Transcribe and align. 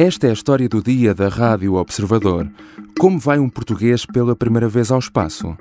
Esta 0.00 0.28
é 0.28 0.30
a 0.30 0.32
história 0.32 0.68
do 0.68 0.80
dia 0.80 1.12
da 1.12 1.26
Rádio 1.28 1.74
Observador. 1.74 2.48
Como 3.00 3.18
vai 3.18 3.40
um 3.40 3.48
português 3.48 4.06
pela 4.06 4.36
primeira 4.36 4.68
vez 4.68 4.92
ao 4.92 5.00
espaço? 5.00 5.56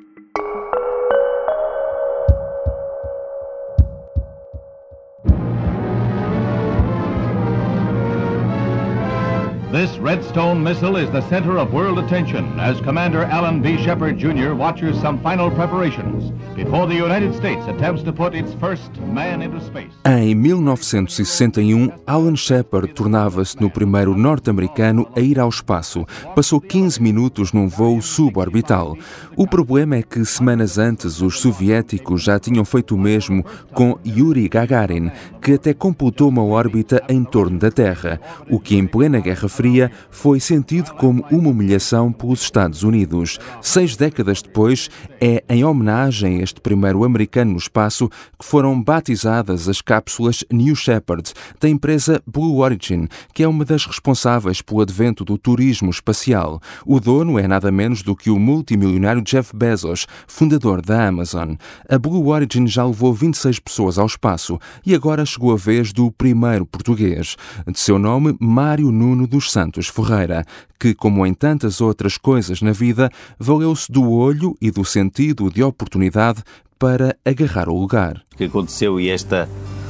This 9.77 9.99
Redstone 9.99 10.63
missile 10.63 10.95
is 10.95 11.11
the 11.11 11.21
center 11.29 11.59
of 11.59 11.71
world 11.71 11.99
attention 11.99 12.59
as 12.59 12.81
Commander 12.81 13.25
Alan 13.25 13.61
B. 13.61 13.77
Shepard 13.77 14.17
Jr. 14.17 14.55
watches 14.55 14.99
some 14.99 15.19
final 15.19 15.51
preparations 15.51 16.31
before 16.55 16.87
the 16.87 16.95
United 16.95 17.35
States 17.35 17.63
attempts 17.67 18.01
to 18.01 18.11
put 18.11 18.33
its 18.33 18.55
first 18.55 18.89
man 19.13 19.43
into 19.43 19.61
space. 19.61 19.93
Em 20.03 20.33
1961, 20.33 21.91
Alan 22.07 22.35
Shepard 22.35 22.91
tornava-se 22.95 23.61
no 23.61 23.69
primeiro 23.69 24.17
norte-americano 24.17 25.07
a 25.15 25.19
ir 25.19 25.39
ao 25.39 25.49
espaço. 25.49 26.07
Passou 26.33 26.59
15 26.59 26.99
minutos 26.99 27.53
num 27.53 27.67
voo 27.67 28.01
suborbital. 28.01 28.97
O 29.35 29.45
problema 29.45 29.97
é 29.97 30.01
que 30.01 30.25
semanas 30.25 30.79
antes 30.79 31.21
os 31.21 31.39
soviéticos 31.39 32.23
já 32.23 32.39
tinham 32.39 32.65
feito 32.65 32.95
o 32.95 32.97
mesmo 32.97 33.45
com 33.75 33.95
Yuri 34.03 34.49
Gagarin, 34.49 35.11
que 35.39 35.53
até 35.53 35.71
completou 35.71 36.29
uma 36.29 36.43
órbita 36.43 37.03
em 37.07 37.23
torno 37.23 37.59
da 37.59 37.69
Terra, 37.69 38.19
o 38.49 38.59
que 38.59 38.75
em 38.75 38.87
plena 38.87 39.19
Guerra 39.19 39.47
Fria 39.47 39.66
foi 40.09 40.39
sentido 40.39 40.93
como 40.95 41.25
uma 41.31 41.49
humilhação 41.49 42.11
pelos 42.11 42.41
Estados 42.41 42.83
Unidos. 42.83 43.39
Seis 43.61 43.95
décadas 43.95 44.41
depois, 44.41 44.89
é 45.19 45.43
em 45.49 45.63
homenagem 45.63 46.39
a 46.39 46.43
este 46.43 46.61
primeiro 46.61 47.03
americano 47.03 47.51
no 47.51 47.57
espaço 47.57 48.09
que 48.37 48.45
foram 48.45 48.81
batizadas 48.81 49.67
as 49.67 49.81
cápsulas 49.81 50.43
New 50.51 50.75
Shepard, 50.75 51.33
da 51.59 51.67
empresa 51.67 52.21
Blue 52.25 52.59
Origin, 52.59 53.07
que 53.33 53.43
é 53.43 53.47
uma 53.47 53.65
das 53.65 53.85
responsáveis 53.85 54.61
pelo 54.61 54.81
advento 54.81 55.25
do 55.25 55.37
turismo 55.37 55.89
espacial. 55.89 56.61
O 56.85 56.99
dono 56.99 57.39
é 57.39 57.47
nada 57.47 57.71
menos 57.71 58.01
do 58.01 58.15
que 58.15 58.29
o 58.29 58.39
multimilionário 58.39 59.21
Jeff 59.21 59.55
Bezos, 59.55 60.05
fundador 60.27 60.81
da 60.81 61.07
Amazon. 61.07 61.55
A 61.89 61.97
Blue 61.97 62.27
Origin 62.27 62.67
já 62.67 62.85
levou 62.85 63.13
26 63.13 63.59
pessoas 63.59 63.97
ao 63.97 64.05
espaço 64.05 64.59
e 64.85 64.93
agora 64.93 65.25
chegou 65.25 65.51
a 65.51 65.57
vez 65.57 65.91
do 65.91 66.11
primeiro 66.11 66.65
português. 66.65 67.35
De 67.67 67.79
seu 67.79 67.97
nome, 67.97 68.35
Mário 68.39 68.91
Nuno 68.91 69.27
dos 69.27 69.51
Santos 69.57 69.87
Ferreira, 69.87 70.45
que, 70.79 70.93
como 70.93 71.25
em 71.25 71.33
tantas 71.33 71.81
outras 71.81 72.15
coisas 72.15 72.61
na 72.61 72.71
vida, 72.71 73.09
valeu-se 73.39 73.91
do 73.91 74.07
olho 74.11 74.55
e 74.61 74.69
do 74.69 74.85
sentido 74.85 75.49
de 75.49 75.63
oportunidade 75.63 76.43
para 76.77 77.17
agarrar 77.25 77.67
o 77.67 77.79
lugar. 77.79 78.21
O 78.35 78.37
que 78.37 78.43
aconteceu 78.43 78.99
e 78.99 79.09
esta 79.09 79.49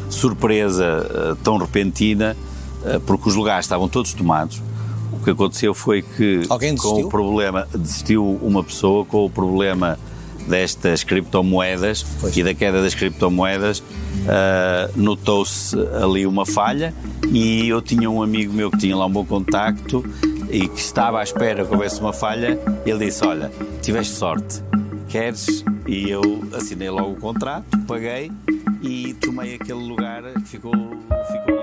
surpresa 0.10 1.06
uh, 1.06 1.36
tão 1.44 1.58
repentina, 1.58 2.34
uh, 2.82 2.98
porque 3.02 3.28
os 3.28 3.36
lugares 3.36 3.66
estavam 3.66 3.90
todos 3.90 4.14
tomados, 4.14 4.64
o 5.12 5.20
que 5.22 5.32
aconteceu 5.32 5.74
foi 5.74 6.02
que 6.02 6.44
Alguém 6.48 6.74
com 6.78 7.02
o 7.04 7.10
problema 7.10 7.68
desistiu 7.78 8.40
uma 8.42 8.64
pessoa 8.64 9.04
com 9.04 9.26
o 9.26 9.30
problema 9.30 10.00
destas 10.48 11.04
criptomoedas 11.04 12.06
pois. 12.20 12.36
e 12.36 12.44
da 12.44 12.54
queda 12.54 12.82
das 12.82 12.96
criptomoedas 12.96 13.80
uh, 13.80 14.92
notou-se 14.96 15.76
ali 16.02 16.26
uma 16.26 16.46
falha 16.46 16.94
e 17.30 17.68
eu 17.68 17.82
tinha 17.82 18.10
um 18.10 18.22
amigo 18.22 18.54
meu 18.54 18.72
que 18.72 18.78
tinha 18.78 18.96
lá 18.96 19.06
um 19.06 19.12
bom 19.12 19.26
contacto 19.26 20.04
e 20.50 20.68
que 20.68 20.80
estava 20.80 21.20
à 21.20 21.24
espera 21.24 21.66
que 21.66 21.74
houvesse 21.74 22.00
uma 22.00 22.14
falha 22.14 22.60
ele 22.86 23.06
disse, 23.06 23.26
olha, 23.26 23.52
tiveste 23.82 24.14
sorte 24.14 24.64
queres? 25.08 25.64
E 25.88 26.10
eu 26.10 26.22
assinei 26.54 26.90
logo 26.90 27.12
o 27.12 27.16
contrato, 27.16 27.66
paguei 27.88 28.32
e 28.82 29.14
tomei 29.16 29.56
aquele 29.56 29.80
lugar 29.80 30.24
que 30.34 30.42
ficou, 30.42 30.74
ficou 30.74 31.57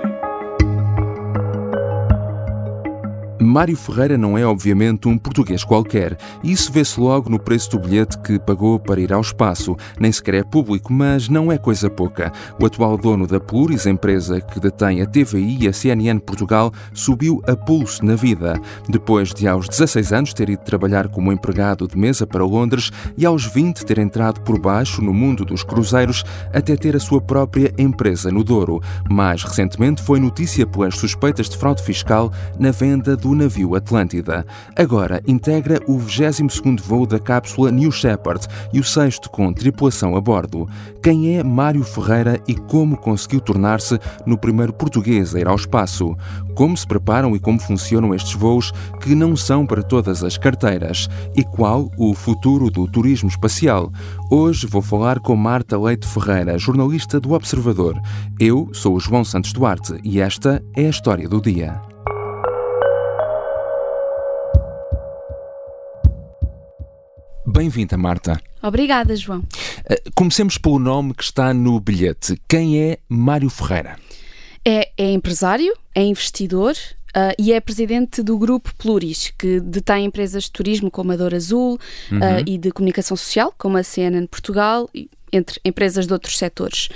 Mário 3.55 3.77
Ferreira 3.77 4.19
não 4.19 4.37
é, 4.37 4.45
obviamente, 4.45 5.07
um 5.07 5.17
português 5.17 5.63
qualquer. 5.63 6.19
Isso 6.43 6.73
vê-se 6.73 6.99
logo 6.99 7.31
no 7.31 7.39
preço 7.39 7.71
do 7.71 7.79
bilhete 7.79 8.19
que 8.19 8.37
pagou 8.37 8.81
para 8.81 9.01
ir 9.01 9.13
ao 9.13 9.21
espaço. 9.21 9.77
Nem 9.97 10.11
sequer 10.11 10.35
é 10.35 10.43
público, 10.43 10.93
mas 10.93 11.29
não 11.29 11.53
é 11.53 11.57
coisa 11.57 11.89
pouca. 11.89 12.33
O 12.61 12.67
atual 12.67 12.99
dono 12.99 13.29
da 13.29 13.39
Pluris, 13.39 13.87
empresa 13.87 14.41
que 14.41 14.59
detém 14.59 15.01
a 15.01 15.07
TVI 15.07 15.59
e 15.61 15.69
a 15.69 15.73
CNN 15.73 16.19
Portugal, 16.19 16.73
subiu 16.93 17.41
a 17.47 17.55
pulso 17.55 18.05
na 18.05 18.17
vida. 18.17 18.61
Depois 18.89 19.33
de, 19.33 19.47
aos 19.47 19.69
16 19.69 20.13
anos, 20.13 20.35
ter 20.35 20.51
ido 20.51 20.65
trabalhar 20.65 21.07
como 21.07 21.33
empregado 21.33 21.87
de 21.87 21.97
mesa 21.97 22.27
para 22.27 22.45
Londres 22.45 22.91
e, 23.17 23.25
aos 23.25 23.47
20, 23.47 23.87
ter 23.87 24.01
entrado 24.01 24.41
por 24.41 24.59
baixo 24.59 25.01
no 25.01 25.15
mundo 25.15 25.45
dos 25.45 25.63
cruzeiros 25.63 26.25
até 26.53 26.75
ter 26.75 26.97
a 26.97 27.01
sua 27.01 27.21
própria 27.21 27.73
empresa 27.79 28.33
no 28.33 28.43
Douro. 28.43 28.83
Mais 29.09 29.45
recentemente, 29.45 30.03
foi 30.03 30.19
notícia 30.19 30.67
pelas 30.67 30.97
suspeitas 30.97 31.49
de 31.49 31.57
fraude 31.57 31.85
fiscal 31.85 32.33
na 32.59 32.73
venda 32.73 33.17
do 33.17 33.44
navio 33.45 33.75
Atlântida. 33.75 34.45
Agora 34.75 35.23
integra 35.27 35.79
o 35.87 35.99
22º 35.99 36.81
voo 36.81 37.07
da 37.07 37.19
cápsula 37.19 37.71
New 37.71 37.93
Shepard 37.93 38.47
e 38.73 38.81
o 38.81 38.85
sexto 38.85 39.31
com 39.31 39.53
tripulação 39.53 40.17
a 40.17 40.21
bordo. 40.21 40.67
Quem 41.03 41.37
é 41.37 41.43
Mário 41.45 41.85
Ferreira 41.85 42.41
e 42.49 42.55
como 42.55 42.97
conseguiu 42.97 43.41
tornar-se 43.41 43.99
no 44.25 44.39
primeiro 44.39 44.73
português 44.73 45.35
a 45.35 45.41
ir 45.41 45.47
ao 45.47 45.57
espaço? 45.57 46.17
Como 46.55 46.77
se 46.77 46.87
preparam 46.87 47.37
e 47.37 47.39
como 47.39 47.61
funcionam 47.61 48.15
estes 48.15 48.35
voos 48.35 48.73
que 49.01 49.15
não 49.15 49.37
são 49.37 49.67
para 49.67 49.83
todas 49.83 50.25
as 50.25 50.39
carteiras? 50.39 51.09
E 51.37 51.45
qual 51.45 51.91
o 51.99 52.15
futuro 52.15 52.71
do 52.71 52.89
turismo 52.89 53.29
espacial? 53.29 53.93
Hoje 54.31 54.67
vou 54.67 54.81
falar 54.81 55.21
com 55.21 55.37
Marta 55.37 55.79
Leite 55.79 56.07
Ferreira, 56.07 56.59
jornalista 56.59 57.21
do 57.21 57.33
Observador. 57.33 58.01
Eu 58.41 58.71
sou 58.73 58.97
o 58.97 59.01
João 59.01 59.25
Santos 59.25 59.53
Duarte 59.53 60.01
e 60.03 60.21
esta 60.21 60.63
é 60.75 60.87
a 60.87 60.91
história 60.91 61.29
do 61.29 61.41
dia. 61.41 61.94
Bem-vinda, 67.55 67.97
Marta. 67.97 68.41
Obrigada, 68.61 69.15
João. 69.15 69.45
Comecemos 70.13 70.59
pelo 70.59 70.81
nome 70.81 71.15
que 71.15 71.23
está 71.23 71.55
no 71.55 71.79
bilhete. 71.79 72.37
Quem 72.49 72.83
é 72.83 72.99
Mário 73.09 73.49
Ferreira? 73.49 73.97
É, 74.65 74.91
é 74.99 75.13
empresário, 75.13 75.73
é 75.95 76.03
investidor 76.03 76.75
uh, 77.17 77.33
e 77.39 77.53
é 77.53 77.61
presidente 77.61 78.25
do 78.25 78.37
grupo 78.37 78.75
Pluris, 78.77 79.33
que 79.39 79.61
detém 79.61 80.05
empresas 80.05 80.45
de 80.45 80.51
turismo 80.51 80.91
como 80.91 81.13
a 81.13 81.17
Dor 81.17 81.33
Azul 81.33 81.79
uhum. 82.11 82.19
uh, 82.19 82.43
e 82.45 82.59
de 82.59 82.73
comunicação 82.73 83.17
social, 83.17 83.55
como 83.57 83.77
a 83.77 83.85
CNN 83.85 84.27
Portugal 84.27 84.91
entre 85.33 85.61
empresas 85.65 86.09
de 86.09 86.13
outros 86.13 86.37
setores. 86.37 86.89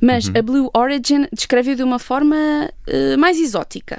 Mas 0.00 0.26
uhum. 0.26 0.34
a 0.36 0.42
Blue 0.42 0.70
Origin 0.74 1.26
descreve-o 1.32 1.74
de 1.74 1.82
uma 1.82 1.98
forma 1.98 2.36
uh, 2.36 3.18
mais 3.18 3.38
exótica. 3.38 3.96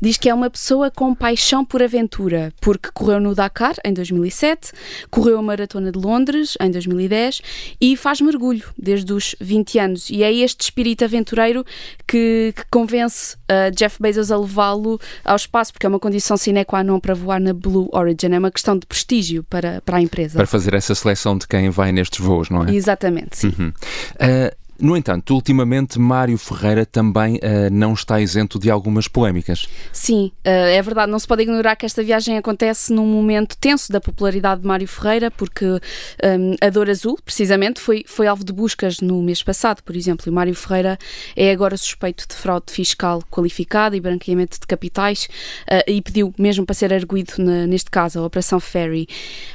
Diz 0.00 0.16
que 0.16 0.28
é 0.28 0.34
uma 0.34 0.50
pessoa 0.50 0.90
com 0.90 1.14
paixão 1.14 1.64
por 1.64 1.82
aventura, 1.82 2.52
porque 2.60 2.90
correu 2.92 3.20
no 3.20 3.34
Dakar 3.34 3.74
em 3.84 3.92
2007, 3.92 4.72
correu 5.10 5.38
a 5.38 5.42
Maratona 5.42 5.90
de 5.92 5.98
Londres 5.98 6.56
em 6.60 6.70
2010 6.70 7.42
e 7.80 7.96
faz 7.96 8.20
mergulho 8.20 8.64
desde 8.76 9.12
os 9.12 9.34
20 9.40 9.78
anos. 9.78 10.10
E 10.10 10.22
é 10.22 10.32
este 10.32 10.62
espírito 10.62 11.04
aventureiro 11.04 11.64
que, 12.06 12.52
que 12.56 12.64
convence 12.70 13.36
uh, 13.50 13.70
Jeff 13.74 14.00
Bezos 14.00 14.30
a 14.30 14.38
levá-lo 14.38 15.00
ao 15.24 15.36
espaço, 15.36 15.72
porque 15.72 15.86
é 15.86 15.88
uma 15.88 15.98
condição 15.98 16.36
sine 16.36 16.64
qua 16.64 16.82
non 16.82 17.00
para 17.00 17.14
voar 17.14 17.40
na 17.40 17.52
Blue 17.52 17.88
Origin. 17.92 18.32
É 18.32 18.38
uma 18.38 18.50
questão 18.50 18.76
de 18.78 18.86
prestígio 18.86 19.44
para, 19.44 19.80
para 19.82 19.98
a 19.98 20.00
empresa. 20.00 20.36
Para 20.36 20.46
fazer 20.46 20.74
essa 20.74 20.94
seleção 20.94 21.36
de 21.36 21.46
quem 21.46 21.70
vai 21.70 21.92
nestes 21.92 22.20
voos, 22.20 22.50
não 22.50 22.64
é? 22.64 22.74
Exatamente, 22.74 23.36
sim. 23.36 23.54
Uhum. 23.58 23.68
Uh, 23.68 24.57
no 24.80 24.96
entanto, 24.96 25.34
ultimamente 25.34 25.98
Mário 25.98 26.38
Ferreira 26.38 26.86
também 26.86 27.36
uh, 27.36 27.70
não 27.72 27.94
está 27.94 28.20
isento 28.20 28.58
de 28.58 28.70
algumas 28.70 29.08
polémicas. 29.08 29.68
Sim, 29.92 30.30
uh, 30.46 30.48
é 30.48 30.80
verdade. 30.80 31.10
Não 31.10 31.18
se 31.18 31.26
pode 31.26 31.42
ignorar 31.42 31.74
que 31.74 31.84
esta 31.84 32.02
viagem 32.02 32.38
acontece 32.38 32.92
num 32.92 33.06
momento 33.06 33.56
tenso 33.58 33.90
da 33.90 34.00
popularidade 34.00 34.60
de 34.60 34.66
Mário 34.66 34.86
Ferreira, 34.86 35.30
porque 35.30 35.64
um, 35.64 36.54
a 36.60 36.70
Dor 36.70 36.88
Azul, 36.88 37.18
precisamente, 37.24 37.80
foi, 37.80 38.04
foi 38.06 38.26
alvo 38.26 38.44
de 38.44 38.52
buscas 38.52 39.00
no 39.00 39.20
mês 39.22 39.42
passado, 39.42 39.82
por 39.82 39.96
exemplo. 39.96 40.28
E 40.28 40.30
Mário 40.30 40.54
Ferreira 40.54 40.96
é 41.34 41.50
agora 41.50 41.76
suspeito 41.76 42.26
de 42.28 42.34
fraude 42.34 42.72
fiscal 42.72 43.22
qualificada 43.30 43.96
e 43.96 44.00
branqueamento 44.00 44.60
de 44.60 44.66
capitais 44.66 45.28
uh, 45.70 45.90
e 45.90 46.00
pediu 46.00 46.32
mesmo 46.38 46.64
para 46.64 46.74
ser 46.74 46.92
arguído 46.92 47.32
na, 47.38 47.66
neste 47.66 47.90
caso, 47.90 48.20
a 48.20 48.24
Operação 48.24 48.60
Ferry. 48.60 49.08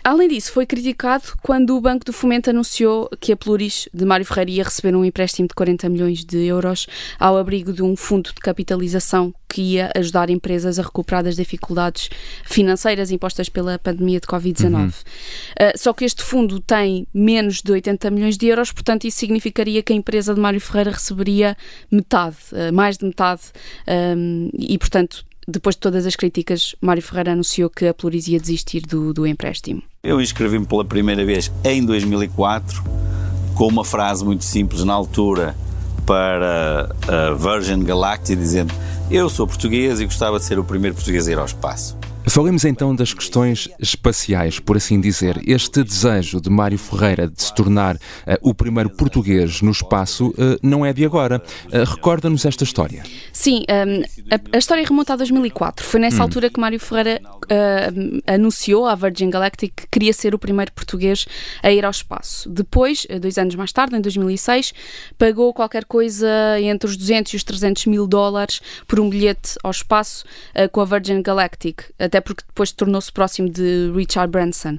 Além 0.04 0.28
disso, 0.28 0.52
foi 0.52 0.66
criticado 0.66 1.24
quando 1.42 1.78
o 1.78 1.82
Banco 1.82 2.04
do 2.04 2.12
Fomento 2.12 2.50
anunciou 2.50 3.10
que 3.20 3.32
a 3.32 3.38
Pluris 3.38 3.88
de 3.94 4.04
Mário 4.06 4.26
Ferreira 4.26 4.52
ia 4.52 4.64
receber 4.64 4.96
um 4.96 5.06
empréstimo 5.14 5.48
de 5.48 5.54
40 5.54 5.88
milhões 5.90 6.26
de 6.26 6.38
euros 6.46 6.88
ao 7.20 7.38
abrigo 7.38 7.72
de 7.72 7.84
um 7.84 7.96
fundo 7.96 8.32
de 8.34 8.42
capitalização 8.42 9.32
que 9.48 9.62
ia 9.62 9.92
ajudar 9.96 10.32
empresas 10.32 10.80
a 10.80 10.82
recuperar 10.82 11.24
das 11.24 11.36
dificuldades 11.36 12.10
financeiras 12.44 13.12
impostas 13.12 13.48
pela 13.48 13.78
pandemia 13.78 14.20
de 14.20 14.26
Covid-19. 14.26 14.74
Uhum. 14.74 14.88
Uh, 14.88 14.92
só 15.78 15.94
que 15.94 16.04
este 16.04 16.24
fundo 16.24 16.60
tem 16.60 17.06
menos 17.14 17.62
de 17.62 17.72
80 17.72 18.10
milhões 18.10 18.36
de 18.36 18.48
euros, 18.48 18.72
portanto, 18.72 19.06
isso 19.06 19.20
significaria 19.20 19.84
que 19.84 19.94
a 19.94 19.96
empresa 19.96 20.34
de 20.34 20.40
Mário 20.40 20.60
Ferreira 20.60 20.90
receberia 20.90 21.56
metade, 21.92 22.38
uh, 22.52 22.74
mais 22.74 22.98
de 22.98 23.06
metade, 23.06 23.42
um, 24.18 24.50
e, 24.58 24.76
portanto, 24.80 25.24
depois 25.48 25.76
de 25.76 25.82
todas 25.82 26.08
as 26.08 26.16
críticas, 26.16 26.76
Mário 26.82 27.04
Ferreira 27.04 27.34
anunciou 27.34 27.70
que 27.70 27.86
a 27.86 27.94
Pluris 27.94 28.28
ia 28.28 28.40
desistir 28.40 28.82
do, 28.82 29.14
do 29.14 29.28
empréstimo. 29.28 29.84
Eu 30.02 30.20
inscrevi-me 30.20 30.66
pela 30.66 30.84
primeira 30.84 31.24
vez 31.24 31.52
em 31.64 31.86
2004 31.86 32.84
com 33.54 33.68
uma 33.68 33.86
frase 33.86 34.24
muito 34.26 34.44
simples 34.44 34.84
na 34.84 34.94
altura 34.94 35.56
para 36.06 36.90
a 37.08 37.34
Virgin 37.34 37.84
Galactic, 37.84 38.38
dizendo 38.38 38.74
Eu 39.10 39.30
sou 39.30 39.48
português 39.48 40.00
e 40.00 40.06
gostava 40.06 40.40
de 40.40 40.46
ser 40.46 40.60
o 40.60 40.64
primeiro 40.64 40.96
português 40.96 41.28
a 41.28 41.32
ir 41.32 41.40
ao 41.40 41.46
espaço. 41.46 41.98
Falemos 42.28 42.64
então 42.64 42.96
das 42.96 43.14
questões 43.14 43.68
espaciais, 43.80 44.58
por 44.58 44.78
assim 44.78 45.00
dizer. 45.00 45.42
Este 45.46 45.84
desejo 45.84 46.40
de 46.40 46.50
Mário 46.50 46.80
Ferreira 46.80 47.28
de 47.28 47.44
se 47.44 47.54
tornar 47.54 47.96
uh, 47.96 48.00
o 48.42 48.54
primeiro 48.54 48.90
português 48.90 49.62
no 49.62 49.72
espaço 49.72 50.30
uh, 50.30 50.58
não 50.62 50.86
é 50.86 50.94
de 50.94 51.06
agora. 51.06 51.42
Uh, 51.68 51.84
Recorda-nos 51.84 52.46
esta 52.46 52.64
história. 52.64 53.04
Sim, 53.32 53.66
um, 53.70 54.02
a, 54.34 54.56
a, 54.56 54.58
história 54.58 54.84
remonta 54.86 55.14
a 55.14 55.16
2004. 55.18 55.86
Foi 55.86 56.00
nessa 56.00 56.20
hum. 56.20 56.22
altura 56.24 56.50
que 56.50 56.60
Mário 56.60 56.80
Ferreira 56.80 57.22
anunciou 58.26 58.86
à 58.86 58.96
Virgin 58.96 59.30
Galactic 59.30 59.74
que 59.76 59.88
queria 59.92 60.14
ser 60.14 60.34
o 60.34 60.40
primeiro 60.40 60.72
português 60.72 61.26
a 61.62 61.72
ir 61.72 61.84
ao 61.84 61.92
espaço. 61.92 62.50
Depois, 62.50 63.06
dois 63.20 63.38
anos 63.38 63.56
mais 63.56 63.72
tarde, 63.72 63.96
em 63.96 64.02
2006, 64.02 64.74
pagou 65.18 65.54
qualquer 65.54 65.86
coisa 65.86 66.28
entre 66.62 66.90
os 66.90 66.96
200 66.96 67.34
e 67.34 67.36
os 67.36 67.44
300 67.44 67.86
mil 67.88 68.08
dólares 68.08 68.62
por 68.88 69.00
um 69.00 69.10
bilhete 69.10 69.56
ao 69.64 69.72
espaço 69.72 70.24
com 70.72 70.82
a 70.82 70.86
Virgin 70.86 71.22
Galactic 71.22 71.82
até 72.14 72.22
porque 72.22 72.44
depois 72.48 72.72
tornou-se 72.72 73.12
próximo 73.12 73.50
de 73.50 73.92
Richard 73.96 74.32
Branson. 74.32 74.78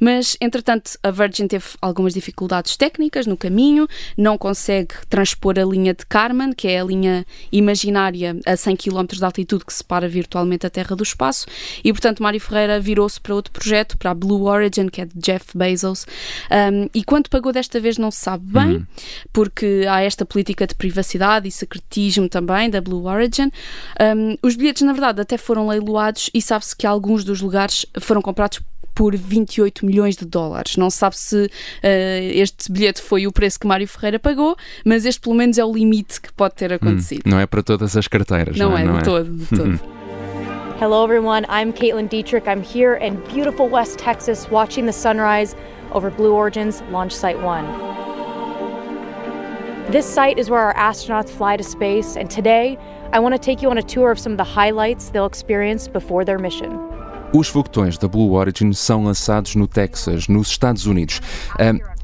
Mas, 0.00 0.36
entretanto, 0.40 0.92
a 1.02 1.10
Virgin 1.10 1.48
teve 1.48 1.64
algumas 1.82 2.14
dificuldades 2.14 2.76
técnicas 2.76 3.26
no 3.26 3.36
caminho, 3.36 3.88
não 4.16 4.38
consegue 4.38 4.94
transpor 5.10 5.58
a 5.58 5.64
linha 5.64 5.92
de 5.92 6.06
Kármán, 6.06 6.52
que 6.52 6.68
é 6.68 6.80
a 6.80 6.84
linha 6.84 7.26
imaginária 7.50 8.36
a 8.46 8.56
100 8.56 8.76
km 8.76 9.06
de 9.06 9.24
altitude 9.24 9.64
que 9.64 9.74
separa 9.74 10.08
virtualmente 10.08 10.64
a 10.64 10.70
Terra 10.70 10.94
do 10.94 11.02
espaço, 11.02 11.46
e, 11.82 11.92
portanto, 11.92 12.22
Mário 12.22 12.40
Ferreira 12.40 12.78
virou-se 12.78 13.20
para 13.20 13.34
outro 13.34 13.52
projeto, 13.52 13.98
para 13.98 14.12
a 14.12 14.14
Blue 14.14 14.44
Origin, 14.44 14.86
que 14.86 15.00
é 15.00 15.06
de 15.06 15.14
Jeff 15.16 15.58
Bezos, 15.58 16.06
um, 16.50 16.88
e 16.94 17.02
quanto 17.02 17.28
pagou 17.28 17.52
desta 17.52 17.80
vez 17.80 17.98
não 17.98 18.12
se 18.12 18.18
sabe 18.18 18.44
bem, 18.46 18.76
hum. 18.76 18.86
porque 19.32 19.84
há 19.88 20.02
esta 20.02 20.24
política 20.24 20.68
de 20.68 20.74
privacidade 20.76 21.48
e 21.48 21.50
secretismo 21.50 22.28
também 22.28 22.70
da 22.70 22.80
Blue 22.80 23.06
Origin. 23.06 23.50
Um, 24.00 24.36
os 24.40 24.54
bilhetes, 24.54 24.82
na 24.82 24.92
verdade, 24.92 25.20
até 25.20 25.36
foram 25.36 25.66
leiloados 25.66 26.30
e 26.32 26.40
sabe-se 26.40 26.75
que 26.76 26.86
alguns 26.86 27.24
dos 27.24 27.40
lugares 27.40 27.86
foram 28.00 28.20
comprados 28.22 28.60
por 28.96 29.14
28 29.14 29.84
milhões 29.84 30.16
de 30.16 30.24
dólares. 30.24 30.76
Não 30.76 30.88
se 30.88 30.96
sabe 30.96 31.16
se 31.18 31.44
uh, 31.44 31.50
este 32.32 32.72
bilhete 32.72 33.02
foi 33.02 33.26
o 33.26 33.32
preço 33.32 33.60
que 33.60 33.66
Mário 33.66 33.86
Ferreira 33.86 34.18
pagou, 34.18 34.56
mas 34.84 35.04
este 35.04 35.20
pelo 35.20 35.36
menos 35.36 35.58
é 35.58 35.64
o 35.64 35.72
limite 35.72 36.20
que 36.20 36.32
pode 36.32 36.54
ter 36.54 36.72
acontecido. 36.72 37.22
Hum, 37.26 37.30
não 37.32 37.38
é 37.38 37.46
para 37.46 37.62
todas 37.62 37.94
as 37.96 38.08
carteiras. 38.08 38.56
Não, 38.56 38.70
não 38.70 38.78
é, 38.78 38.84
não 38.84 38.94
de 38.94 39.00
é? 39.00 39.02
todo, 39.02 39.30
de 39.30 39.46
todo. 39.46 39.80
Hello 40.80 41.04
everyone, 41.04 41.46
I'm 41.48 41.72
Caitlin 41.72 42.08
Dietrich. 42.08 42.46
I'm 42.46 42.62
here 42.62 42.96
in 42.96 43.16
beautiful 43.32 43.68
West 43.68 43.98
Texas 43.98 44.50
watching 44.50 44.86
the 44.86 44.92
sunrise 44.92 45.54
over 45.92 46.10
Blue 46.10 46.34
Origin's 46.34 46.82
launch 46.90 47.12
site 47.12 47.40
1. 47.40 47.64
This 49.90 50.04
site 50.04 50.38
is 50.38 50.50
where 50.50 50.60
our 50.60 50.74
astronauts 50.74 51.30
fly 51.30 51.56
to 51.56 51.62
space, 51.62 52.16
and 52.16 52.30
today 52.30 52.76
I 53.12 53.18
want 53.20 53.34
to 53.34 53.38
take 53.38 53.62
you 53.62 53.70
on 53.70 53.78
a 53.78 53.82
tour 53.82 54.10
of 54.10 54.18
some 54.18 54.32
of 54.32 54.38
the 54.38 54.44
highlights 54.44 55.10
they'll 55.10 55.26
experience 55.26 55.88
before 55.88 56.24
their 56.24 56.38
mission. 56.38 56.78
Os 57.32 57.48
foguetões 57.48 57.98
da 57.98 58.08
Blue 58.08 58.32
Origin 58.32 58.72
são 58.72 59.04
lançados 59.04 59.54
no 59.56 59.66
Texas, 59.66 60.28
nos 60.28 60.48
Estados 60.48 60.86
Unidos. 60.86 61.20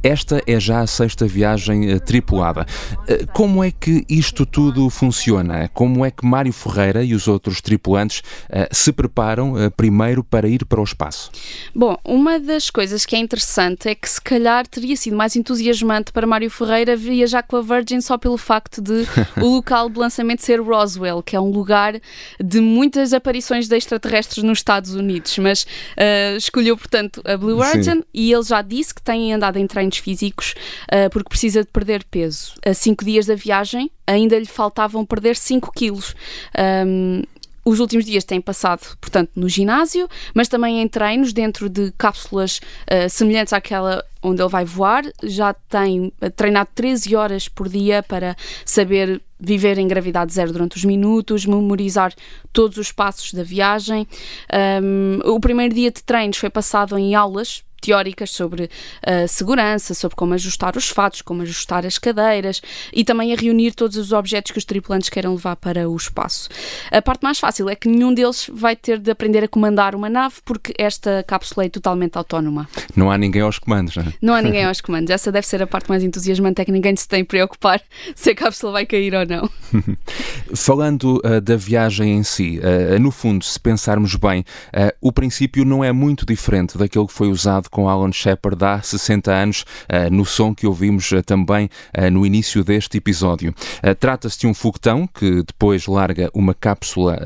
Esta 0.02 0.42
é 0.48 0.58
já 0.58 0.80
a 0.80 0.86
sexta 0.86 1.26
viagem 1.26 1.92
uh, 1.92 2.00
tripulada. 2.00 2.66
Uh, 2.92 3.26
como 3.32 3.62
é 3.62 3.70
que 3.70 4.04
isto 4.08 4.44
tudo 4.44 4.90
funciona? 4.90 5.70
Como 5.72 6.04
é 6.04 6.10
que 6.10 6.26
Mário 6.26 6.52
Ferreira 6.52 7.04
e 7.04 7.14
os 7.14 7.28
outros 7.28 7.60
tripulantes 7.60 8.18
uh, 8.18 8.66
se 8.72 8.92
preparam 8.92 9.54
primeiro 9.76 10.24
para 10.24 10.48
ir 10.48 10.64
para 10.64 10.80
o 10.80 10.84
espaço? 10.84 11.30
Bom, 11.74 11.96
uma 12.04 12.40
das 12.40 12.68
coisas 12.68 13.06
que 13.06 13.14
é 13.14 13.18
interessante 13.18 13.88
é 13.88 13.94
que 13.94 14.08
se 14.08 14.20
calhar 14.20 14.66
teria 14.66 14.96
sido 14.96 15.16
mais 15.16 15.36
entusiasmante 15.36 16.12
para 16.12 16.26
Mário 16.26 16.50
Ferreira 16.50 16.96
viajar 16.96 17.42
com 17.42 17.56
a 17.56 17.62
Virgin 17.62 18.00
só 18.00 18.18
pelo 18.18 18.36
facto 18.36 18.82
de 18.82 19.06
o 19.40 19.56
local 19.56 19.88
de 19.88 19.98
lançamento 19.98 20.42
ser 20.42 20.60
Roswell, 20.60 21.22
que 21.22 21.36
é 21.36 21.40
um 21.40 21.50
lugar 21.50 21.94
de 22.42 22.60
muitas 22.60 23.12
aparições 23.12 23.68
de 23.68 23.76
extraterrestres 23.76 24.42
nos 24.42 24.58
Estados 24.58 24.94
Unidos. 24.94 25.38
Mas 25.38 25.66
escolheu, 26.36 26.76
portanto, 26.76 27.22
a 27.24 27.36
Blue 27.36 27.58
Origin 27.58 27.82
Sim. 27.82 28.04
e 28.12 28.32
ele 28.32 28.42
já 28.42 28.62
disse 28.62 28.94
que 28.94 29.02
tem 29.02 29.32
andado 29.32 29.58
em 29.58 29.66
treinos 29.92 29.98
físicos 29.98 30.54
uh, 30.92 31.10
porque 31.10 31.28
precisa 31.28 31.62
de 31.62 31.68
perder 31.68 32.04
peso. 32.04 32.54
A 32.64 32.72
cinco 32.72 33.04
dias 33.04 33.26
da 33.26 33.34
viagem 33.34 33.90
ainda 34.06 34.38
lhe 34.38 34.46
faltavam 34.46 35.04
perder 35.04 35.36
5 35.36 35.70
quilos. 35.72 36.14
Um, 36.86 37.22
os 37.64 37.78
últimos 37.78 38.04
dias 38.04 38.24
têm 38.24 38.40
passado, 38.40 38.80
portanto, 39.00 39.30
no 39.36 39.48
ginásio, 39.48 40.08
mas 40.34 40.48
também 40.48 40.82
em 40.82 40.88
treinos 40.88 41.32
dentro 41.32 41.68
de 41.68 41.92
cápsulas 41.96 42.58
uh, 42.90 43.08
semelhantes 43.08 43.52
àquela 43.52 44.04
onde 44.20 44.42
ele 44.42 44.48
vai 44.48 44.64
voar. 44.64 45.04
Já 45.22 45.54
tem 45.54 46.12
treinado 46.34 46.70
13 46.74 47.14
horas 47.14 47.48
por 47.48 47.68
dia 47.68 48.02
para 48.02 48.36
saber 48.64 49.22
viver 49.38 49.78
em 49.78 49.88
gravidade 49.88 50.32
zero 50.32 50.52
durante 50.52 50.76
os 50.76 50.84
minutos, 50.84 51.46
memorizar 51.46 52.12
todos 52.52 52.78
os 52.78 52.90
passos 52.90 53.32
da 53.32 53.42
viagem. 53.42 54.08
Um, 54.82 55.20
o 55.24 55.40
primeiro 55.40 55.74
dia 55.74 55.90
de 55.90 56.02
treinos 56.02 56.38
foi 56.38 56.50
passado 56.50 56.96
em 56.98 57.14
aulas 57.14 57.62
teóricas 57.82 58.30
sobre 58.30 58.64
uh, 58.64 59.28
segurança, 59.28 59.92
sobre 59.92 60.16
como 60.16 60.32
ajustar 60.34 60.76
os 60.76 60.88
fatos, 60.88 61.20
como 61.20 61.42
ajustar 61.42 61.84
as 61.84 61.98
cadeiras 61.98 62.62
e 62.92 63.04
também 63.04 63.32
a 63.32 63.36
reunir 63.36 63.72
todos 63.72 63.96
os 63.96 64.12
objetos 64.12 64.52
que 64.52 64.58
os 64.58 64.64
tripulantes 64.64 65.10
queiram 65.10 65.34
levar 65.34 65.56
para 65.56 65.88
o 65.88 65.96
espaço. 65.96 66.48
A 66.90 67.02
parte 67.02 67.22
mais 67.22 67.38
fácil 67.38 67.68
é 67.68 67.74
que 67.74 67.88
nenhum 67.88 68.14
deles 68.14 68.48
vai 68.52 68.76
ter 68.76 68.98
de 68.98 69.10
aprender 69.10 69.42
a 69.42 69.48
comandar 69.48 69.94
uma 69.94 70.08
nave 70.08 70.36
porque 70.44 70.72
esta 70.78 71.24
cápsula 71.26 71.66
é 71.66 71.68
totalmente 71.68 72.16
autónoma. 72.16 72.68
Não 72.94 73.10
há 73.10 73.18
ninguém 73.18 73.42
aos 73.42 73.58
comandos, 73.58 73.96
não 73.96 74.04
é? 74.04 74.12
Não 74.22 74.34
há 74.34 74.40
ninguém 74.42 74.64
aos 74.64 74.80
comandos. 74.80 75.10
Essa 75.10 75.32
deve 75.32 75.46
ser 75.46 75.60
a 75.62 75.66
parte 75.66 75.88
mais 75.88 76.04
entusiasmante, 76.04 76.62
é 76.62 76.64
que 76.64 76.72
ninguém 76.72 76.94
se 76.94 77.08
tem 77.08 77.22
a 77.22 77.24
preocupar 77.24 77.82
se 78.14 78.30
a 78.30 78.34
cápsula 78.34 78.72
vai 78.72 78.86
cair 78.86 79.14
ou 79.14 79.26
não. 79.26 79.50
Falando 80.54 81.20
uh, 81.24 81.40
da 81.40 81.56
viagem 81.56 82.16
em 82.16 82.22
si, 82.22 82.60
uh, 82.60 82.98
no 83.00 83.10
fundo, 83.10 83.44
se 83.44 83.58
pensarmos 83.58 84.14
bem, 84.14 84.44
o 85.00 85.12
princípio 85.12 85.64
não 85.64 85.82
é 85.82 85.92
muito 85.92 86.24
diferente 86.24 86.76
daquele 86.78 87.06
que 87.06 87.12
foi 87.12 87.28
usado 87.28 87.68
com 87.72 87.88
Alan 87.88 88.12
Shepard 88.12 88.62
há 88.64 88.80
60 88.80 89.32
anos, 89.32 89.64
eh, 89.88 90.10
no 90.10 90.24
som 90.24 90.54
que 90.54 90.66
ouvimos 90.66 91.10
eh, 91.12 91.22
também 91.22 91.68
eh, 91.92 92.10
no 92.10 92.24
início 92.24 92.62
deste 92.62 92.98
episódio. 92.98 93.52
Trata-se 93.98 94.38
de 94.38 94.46
um 94.46 94.52
foguetão 94.54 95.06
que 95.06 95.42
depois 95.42 95.86
larga 95.86 96.30
uma 96.34 96.52
cápsula 96.52 97.18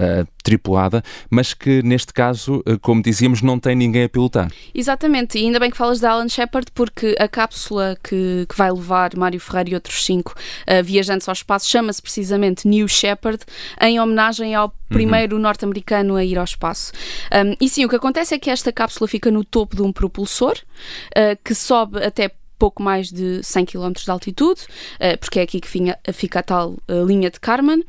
tripulada, 0.46 1.02
mas 1.28 1.52
que 1.52 1.82
neste 1.82 2.12
caso, 2.12 2.62
como 2.80 3.02
dizíamos, 3.02 3.42
não 3.42 3.58
tem 3.58 3.74
ninguém 3.74 4.04
a 4.04 4.08
pilotar. 4.08 4.52
Exatamente, 4.72 5.36
e 5.36 5.44
ainda 5.44 5.58
bem 5.58 5.72
que 5.72 5.76
falas 5.76 5.98
de 5.98 6.06
Alan 6.06 6.28
Shepard, 6.28 6.70
porque 6.72 7.16
a 7.18 7.26
cápsula 7.26 7.98
que, 8.00 8.46
que 8.48 8.56
vai 8.56 8.70
levar 8.70 9.16
Mário 9.16 9.40
Ferreira 9.40 9.70
e 9.70 9.74
outros 9.74 10.04
cinco 10.04 10.36
uh, 10.36 10.84
viajantes 10.84 11.28
ao 11.28 11.32
espaço 11.32 11.68
chama-se 11.68 12.00
precisamente 12.00 12.68
New 12.68 12.86
Shepard, 12.86 13.40
em 13.80 13.98
homenagem 13.98 14.54
ao 14.54 14.72
primeiro 14.88 15.34
uhum. 15.34 15.42
norte-americano 15.42 16.14
a 16.14 16.24
ir 16.24 16.38
ao 16.38 16.44
espaço. 16.44 16.92
Um, 17.32 17.56
e 17.60 17.68
sim, 17.68 17.84
o 17.84 17.88
que 17.88 17.96
acontece 17.96 18.32
é 18.32 18.38
que 18.38 18.48
esta 18.48 18.70
cápsula 18.70 19.08
fica 19.08 19.32
no 19.32 19.42
topo 19.42 19.74
de 19.74 19.82
um 19.82 19.92
propulsor, 19.92 20.54
uh, 20.54 21.36
que 21.42 21.56
sobe 21.56 22.04
até 22.04 22.30
pouco 22.58 22.82
mais 22.82 23.10
de 23.10 23.42
100 23.42 23.66
km 23.66 23.92
de 23.92 24.10
altitude, 24.10 24.62
eh, 24.98 25.16
porque 25.16 25.40
é 25.40 25.42
aqui 25.42 25.60
que 25.60 25.68
fica 26.12 26.38
a 26.38 26.42
tal 26.42 26.76
eh, 26.88 27.02
linha 27.04 27.30
de 27.30 27.38
Kármán, 27.38 27.80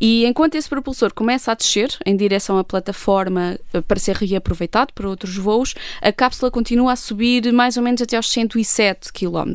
e 0.00 0.24
enquanto 0.26 0.54
esse 0.54 0.68
propulsor 0.68 1.12
começa 1.14 1.52
a 1.52 1.54
descer 1.54 1.96
em 2.04 2.16
direção 2.16 2.58
à 2.58 2.64
plataforma 2.64 3.58
eh, 3.72 3.80
para 3.80 3.98
ser 3.98 4.16
reaproveitado 4.16 4.92
para 4.94 5.08
outros 5.08 5.36
voos, 5.36 5.74
a 6.00 6.12
cápsula 6.12 6.50
continua 6.50 6.92
a 6.92 6.96
subir 6.96 7.52
mais 7.52 7.76
ou 7.76 7.82
menos 7.82 8.02
até 8.02 8.16
aos 8.16 8.30
107 8.30 9.12
km. 9.12 9.52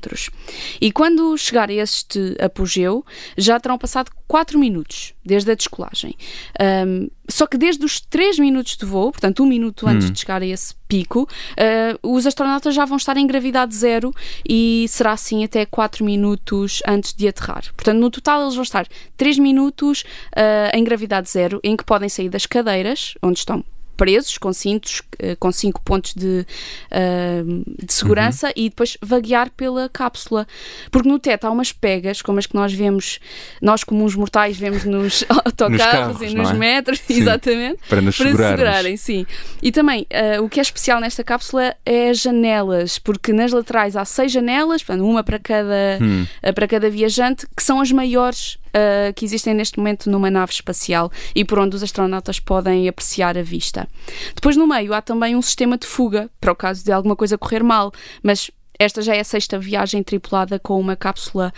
E 0.79 0.91
quando 0.91 1.37
chegar 1.37 1.69
a 1.69 1.73
este 1.73 2.35
apogeu, 2.39 3.05
já 3.37 3.59
terão 3.59 3.77
passado 3.77 4.11
4 4.27 4.57
minutos 4.57 5.13
desde 5.25 5.51
a 5.51 5.55
descolagem. 5.55 6.15
Um, 6.59 7.09
só 7.29 7.47
que 7.47 7.57
desde 7.57 7.85
os 7.85 7.99
3 8.01 8.39
minutos 8.39 8.75
de 8.75 8.85
voo, 8.85 9.11
portanto, 9.11 9.43
um 9.43 9.45
minuto 9.45 9.87
antes 9.87 10.09
hum. 10.09 10.11
de 10.11 10.19
chegar 10.19 10.41
a 10.41 10.45
esse 10.45 10.75
pico, 10.87 11.23
uh, 11.23 12.09
os 12.15 12.25
astronautas 12.25 12.75
já 12.75 12.85
vão 12.85 12.97
estar 12.97 13.15
em 13.17 13.25
gravidade 13.25 13.73
zero 13.75 14.13
e 14.47 14.85
será 14.89 15.13
assim 15.13 15.43
até 15.43 15.65
4 15.65 16.03
minutos 16.03 16.81
antes 16.87 17.13
de 17.13 17.27
aterrar. 17.27 17.63
Portanto, 17.73 17.97
no 17.97 18.09
total, 18.09 18.41
eles 18.41 18.55
vão 18.55 18.63
estar 18.63 18.87
3 19.15 19.39
minutos 19.39 20.03
uh, 20.35 20.75
em 20.75 20.83
gravidade 20.83 21.29
zero, 21.29 21.59
em 21.63 21.77
que 21.77 21.85
podem 21.85 22.09
sair 22.09 22.29
das 22.29 22.45
cadeiras, 22.45 23.15
onde 23.21 23.39
estão 23.39 23.63
presos 23.97 24.37
com 24.37 24.51
cintos, 24.51 25.01
eh, 25.19 25.35
com 25.35 25.51
cinco 25.51 25.81
pontos 25.83 26.13
de, 26.13 26.45
uh, 26.91 27.85
de 27.85 27.93
segurança 27.93 28.47
uhum. 28.47 28.53
e 28.55 28.69
depois 28.69 28.97
vaguear 29.01 29.49
pela 29.51 29.89
cápsula. 29.89 30.47
Porque 30.89 31.07
no 31.07 31.19
teto 31.19 31.45
há 31.45 31.51
umas 31.51 31.71
pegas, 31.71 32.21
como 32.21 32.39
as 32.39 32.45
que 32.45 32.55
nós 32.55 32.73
vemos, 32.73 33.19
nós 33.61 33.83
comuns 33.83 34.15
mortais 34.15 34.57
vemos 34.57 34.83
nos 34.83 35.23
autocarros 35.45 36.19
nos 36.19 36.31
e 36.31 36.35
nos 36.35 36.49
é? 36.49 36.53
metros, 36.53 36.99
sim, 36.99 37.21
exatamente, 37.21 37.79
para 37.87 38.01
nos 38.01 38.17
para 38.17 38.31
segurarem. 38.31 38.97
Sim. 38.97 39.25
E 39.61 39.71
também, 39.71 40.07
uh, 40.37 40.43
o 40.43 40.49
que 40.49 40.59
é 40.59 40.63
especial 40.63 40.99
nesta 40.99 41.23
cápsula 41.23 41.75
é 41.85 42.09
as 42.09 42.19
janelas, 42.19 42.97
porque 42.97 43.31
nas 43.31 43.51
laterais 43.51 43.95
há 43.95 44.05
seis 44.05 44.31
janelas, 44.31 44.83
uma 44.89 45.23
para 45.23 45.39
cada, 45.39 45.99
hum. 46.01 46.25
para 46.53 46.67
cada 46.67 46.89
viajante, 46.89 47.45
que 47.55 47.63
são 47.63 47.79
as 47.79 47.91
maiores 47.91 48.57
uh, 48.75 49.13
que 49.13 49.25
existem 49.25 49.53
neste 49.53 49.77
momento 49.77 50.09
numa 50.09 50.29
nave 50.29 50.51
espacial 50.51 51.11
e 51.35 51.45
por 51.45 51.59
onde 51.59 51.75
os 51.75 51.83
astronautas 51.83 52.39
podem 52.39 52.87
apreciar 52.87 53.37
a 53.37 53.43
vista. 53.43 53.87
Depois, 54.35 54.55
no 54.57 54.67
meio, 54.67 54.93
há 54.93 55.01
também 55.01 55.35
um 55.35 55.41
sistema 55.41 55.77
de 55.77 55.87
fuga, 55.87 56.29
para 56.39 56.51
o 56.51 56.55
caso 56.55 56.83
de 56.83 56.91
alguma 56.91 57.15
coisa 57.15 57.37
correr 57.37 57.63
mal, 57.63 57.91
mas 58.23 58.51
esta 58.79 59.01
já 59.01 59.15
é 59.15 59.19
a 59.19 59.23
sexta 59.23 59.59
viagem 59.59 60.01
tripulada 60.01 60.57
com 60.57 60.79
uma 60.79 60.95
cápsula 60.95 61.53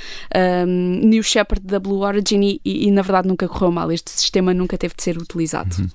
um, 0.68 1.00
New 1.06 1.24
Shepard 1.24 1.66
da 1.66 1.80
Blue 1.80 2.02
Origin 2.02 2.42
e, 2.42 2.62
e, 2.66 2.88
e, 2.88 2.92
na 2.92 3.02
verdade, 3.02 3.30
nunca 3.30 3.48
correu 3.48 3.72
mal. 3.72 3.90
Este 3.92 4.12
sistema 4.12 4.54
nunca 4.54 4.78
teve 4.78 4.94
de 4.94 5.04
ser 5.04 5.18
utilizado. 5.18 5.74
Uhum. 5.80 5.88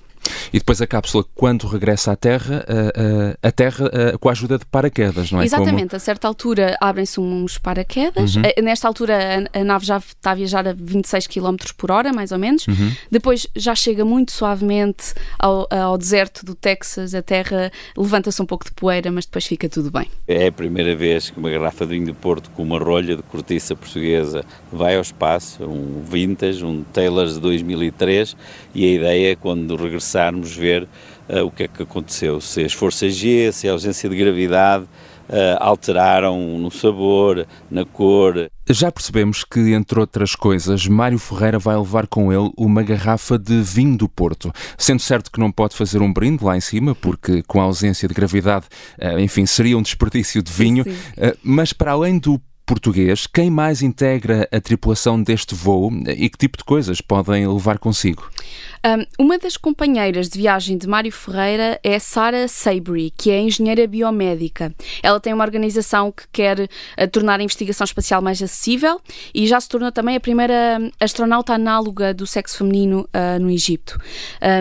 E 0.53 0.59
depois 0.59 0.81
a 0.81 0.87
cápsula, 0.87 1.23
quando 1.35 1.67
regressa 1.67 2.11
à 2.11 2.15
Terra, 2.15 2.65
a, 2.67 3.45
a, 3.45 3.49
a 3.49 3.51
Terra 3.51 3.89
com 4.19 4.29
a 4.29 4.31
ajuda 4.31 4.57
de 4.57 4.65
paraquedas, 4.65 5.31
não 5.31 5.41
é? 5.41 5.45
Exatamente, 5.45 5.89
Como... 5.89 5.97
a 5.97 5.99
certa 5.99 6.27
altura 6.27 6.77
abrem-se 6.81 7.19
uns 7.19 7.57
paraquedas. 7.57 8.35
Uhum. 8.35 8.43
Nesta 8.63 8.87
altura 8.87 9.47
a, 9.53 9.59
a, 9.59 9.63
nave 9.63 9.85
já 9.85 9.97
está 9.97 10.31
a 10.31 10.35
viajar 10.35 10.67
a 10.67 10.73
26 10.73 11.27
km 11.27 11.55
por 11.77 11.91
hora, 11.91 12.11
mais 12.13 12.31
ou 12.31 12.39
menos. 12.39 12.67
Uhum. 12.67 12.91
Depois 13.11 13.47
já 13.55 13.75
chega 13.75 14.03
muito 14.05 14.31
suavemente 14.31 15.13
ao, 15.37 15.67
ao 15.71 15.97
deserto 15.97 16.45
do 16.45 16.55
Texas, 16.55 17.13
a 17.13 17.21
Terra 17.21 17.71
levanta-se 17.97 18.41
um 18.41 18.45
pouco 18.45 18.65
de 18.65 18.71
poeira, 18.71 19.11
mas 19.11 19.25
depois 19.25 19.45
fica 19.45 19.69
tudo 19.69 19.91
bem. 19.91 20.09
É 20.27 20.47
a 20.47 20.51
primeira 20.51 20.95
vez 20.95 21.29
que 21.29 21.39
uma 21.39 21.49
garrafa 21.49 21.85
de 21.85 21.93
vinho 21.93 22.05
de 22.05 22.13
Porto 22.13 22.49
com 22.51 22.63
uma 22.63 22.79
rolha 22.79 23.15
de 23.15 23.23
cortiça 23.23 23.75
portuguesa 23.75 24.43
vai 24.71 24.95
ao 24.95 25.01
espaço, 25.01 25.63
um 25.63 26.03
vintage, 26.03 26.63
um 26.63 26.83
Taylor's 26.83 27.35
de 27.35 27.39
2003, 27.39 28.35
e 28.73 28.85
a 28.85 28.87
ideia 28.95 29.31
é 29.31 29.35
quando 29.35 29.75
regressar 29.75 30.18
começarmos 30.19 30.57
a 30.57 30.59
ver 30.59 30.83
uh, 31.29 31.45
o 31.45 31.51
que 31.51 31.63
é 31.63 31.67
que 31.67 31.83
aconteceu, 31.83 32.41
se 32.41 32.63
as 32.63 32.73
forças 32.73 33.13
G, 33.13 33.51
se 33.51 33.69
a 33.69 33.71
ausência 33.71 34.09
de 34.09 34.15
gravidade 34.15 34.83
uh, 34.83 35.57
alteraram 35.59 36.59
no 36.59 36.69
sabor, 36.69 37.47
na 37.71 37.85
cor. 37.85 38.49
Já 38.69 38.91
percebemos 38.91 39.43
que, 39.43 39.73
entre 39.73 39.99
outras 39.99 40.35
coisas, 40.35 40.85
Mário 40.87 41.17
Ferreira 41.17 41.57
vai 41.57 41.77
levar 41.77 42.05
com 42.05 42.33
ele 42.33 42.51
uma 42.57 42.83
garrafa 42.83 43.39
de 43.39 43.61
vinho 43.61 43.97
do 43.97 44.09
Porto. 44.09 44.51
Sendo 44.77 45.01
certo 45.01 45.31
que 45.31 45.39
não 45.39 45.51
pode 45.51 45.75
fazer 45.75 46.01
um 46.01 46.11
brinde 46.11 46.43
lá 46.43 46.57
em 46.57 46.61
cima, 46.61 46.93
porque 46.93 47.41
com 47.43 47.61
a 47.61 47.63
ausência 47.63 48.07
de 48.07 48.13
gravidade, 48.13 48.65
uh, 49.01 49.19
enfim, 49.19 49.45
seria 49.45 49.77
um 49.77 49.81
desperdício 49.81 50.43
de 50.43 50.51
vinho. 50.51 50.83
Mas 51.43 51.71
para 51.71 51.91
além 51.91 52.19
do 52.19 52.39
português, 52.69 53.25
quem 53.25 53.49
mais 53.49 53.81
integra 53.81 54.47
a 54.51 54.61
tripulação 54.61 55.19
deste 55.23 55.55
voo 55.55 55.91
e 56.07 56.29
que 56.29 56.37
tipo 56.37 56.55
de 56.55 56.63
coisas 56.63 57.01
podem 57.01 57.47
levar 57.47 57.79
consigo? 57.79 58.29
Um, 58.85 59.25
uma 59.25 59.37
das 59.39 59.57
companheiras 59.57 60.29
de 60.29 60.37
viagem 60.37 60.77
de 60.77 60.87
Mário 60.87 61.11
Ferreira 61.11 61.79
é 61.83 61.97
Sara 61.97 62.47
Sabry, 62.47 63.11
que 63.17 63.31
é 63.31 63.41
engenheira 63.41 63.85
biomédica. 63.87 64.73
Ela 65.01 65.19
tem 65.19 65.33
uma 65.33 65.43
organização 65.43 66.11
que 66.11 66.23
quer 66.31 66.59
uh, 66.59 67.07
tornar 67.11 67.39
a 67.39 67.43
investigação 67.43 67.83
espacial 67.85 68.21
mais 68.21 68.41
acessível 68.41 69.01
e 69.33 69.47
já 69.47 69.59
se 69.59 69.67
tornou 69.67 69.91
também 69.91 70.15
a 70.15 70.19
primeira 70.19 70.79
astronauta 70.99 71.53
análoga 71.53 72.13
do 72.13 72.25
sexo 72.25 72.59
feminino 72.59 73.09
uh, 73.13 73.39
no 73.39 73.49
Egito. 73.49 73.99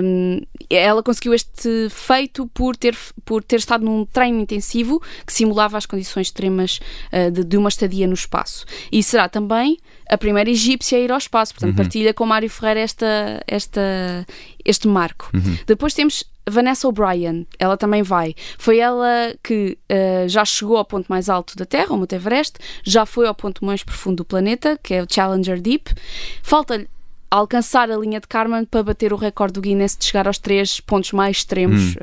Um, 0.03 0.41
ela 0.71 1.03
conseguiu 1.03 1.33
este 1.33 1.89
feito 1.89 2.47
por 2.49 2.77
ter, 2.77 2.97
por 3.25 3.43
ter 3.43 3.57
estado 3.57 3.85
num 3.85 4.05
treino 4.05 4.41
intensivo 4.41 5.01
que 5.25 5.33
simulava 5.33 5.79
as 5.79 5.87
condições 5.87 6.27
extremas 6.27 6.81
uh, 7.13 7.31
de, 7.31 7.45
de, 7.45 7.57
uma 7.57 7.69
estadia 7.69 7.98
no 8.07 8.15
espaço. 8.15 8.65
E 8.91 9.03
será 9.03 9.29
também 9.29 9.79
a 10.09 10.17
primeira 10.17 10.51
egípcia 10.51 10.99
a 10.99 11.01
ir 11.01 11.13
ao 11.13 11.19
espaço, 11.19 11.55
portanto, 11.55 11.71
uhum. 11.71 11.77
partilha 11.77 12.15
com 12.15 12.25
Mário 12.25 12.49
Ferreira 12.49 12.81
esta, 12.81 13.43
esta, 13.47 14.27
este 14.65 14.89
marco. 14.89 15.31
Uhum. 15.35 15.59
Depois 15.67 15.93
temos 15.93 16.25
Vanessa 16.49 16.89
O'Brien, 16.89 17.47
ela 17.59 17.77
também 17.77 18.03
vai. 18.03 18.35
Foi 18.59 18.79
ela 18.79 19.35
que 19.43 19.77
uh, 19.91 20.29
já 20.29 20.45
chegou 20.45 20.77
ao 20.77 20.85
ponto 20.85 21.07
mais 21.09 21.29
alto 21.29 21.57
da 21.57 21.67
Terra, 21.67 21.95
o 21.95 21.99
Monte 21.99 22.15
Everest, 22.15 22.59
já 22.83 23.05
foi 23.05 23.27
ao 23.27 23.35
ponto 23.35 23.65
mais 23.65 23.83
profundo 23.83 24.17
do 24.19 24.25
planeta, 24.25 24.79
que 24.83 24.95
é 24.95 25.03
o 25.03 25.07
Challenger 25.09 25.61
Deep. 25.61 25.95
Falta-lhe 26.43 26.89
alcançar 27.31 27.91
a 27.91 27.97
linha 27.97 28.21
de 28.21 28.27
Kármán 28.27 28.65
para 28.65 28.83
bater 28.83 29.13
o 29.13 29.17
recorde 29.17 29.55
do 29.55 29.61
Guinness 29.61 29.97
de 29.97 30.07
chegar 30.07 30.27
aos 30.27 30.39
três 30.39 30.81
pontos 30.81 31.13
mais 31.13 31.39
extremos 31.39 31.95
hum. 31.95 31.99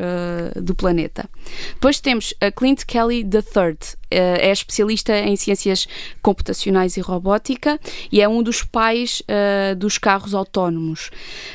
uh, 0.58 0.62
do 0.62 0.76
planeta. 0.76 1.28
Depois 1.74 2.00
temos 2.00 2.34
a 2.40 2.52
Clint 2.52 2.84
Kelly 2.86 3.22
III, 3.22 3.78
é 4.18 4.52
especialista 4.52 5.18
em 5.18 5.36
ciências 5.36 5.88
computacionais 6.22 6.98
e 6.98 7.02
robótica 7.02 7.80
e 8.12 8.22
é 8.22 8.28
um 8.28 8.42
dos 8.42 8.64
pais 8.64 9.22
uh, 9.22 9.76
dos 9.76 9.98
carros 9.98 10.34
autónomos. 10.34 11.10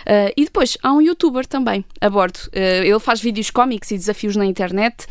Uh, 0.07 0.33
e 0.37 0.45
depois 0.45 0.77
há 0.83 0.93
um 0.93 1.01
youtuber 1.01 1.47
também 1.47 1.85
a 2.01 2.09
bordo. 2.09 2.39
Uh, 2.49 2.85
ele 2.85 2.99
faz 2.99 3.21
vídeos 3.21 3.51
cómicos 3.51 3.91
e 3.91 3.97
desafios 3.97 4.37
na 4.37 4.45
internet, 4.45 5.07